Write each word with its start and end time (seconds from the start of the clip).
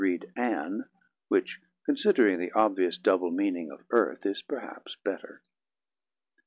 read 0.01 0.25
'An', 0.35 0.83
which, 1.27 1.61
considering 1.85 2.39
the 2.39 2.51
obvious 2.53 2.97
double 2.97 3.29
meaning 3.29 3.69
of 3.69 3.83
'earth', 3.91 4.25
is 4.25 4.41
perhaps 4.41 4.97
better. 5.03 5.43